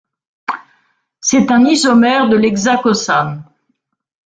[1.19, 3.45] C'est un isomère de l'hexacosane.